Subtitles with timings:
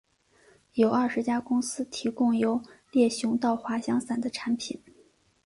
[0.73, 4.81] 有二十家公司提供由猎熊到滑翔伞的产品。